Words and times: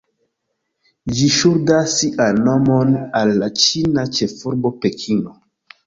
Ĝi 1.17 1.27
ŝuldas 1.35 1.93
sian 1.99 2.41
nomon 2.49 2.99
al 3.23 3.37
la 3.45 3.53
ĉina 3.67 4.11
ĉefurbo 4.19 4.77
Pekino. 4.85 5.41